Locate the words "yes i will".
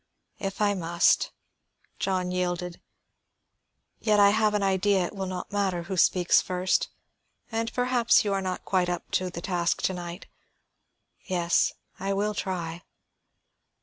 11.27-12.33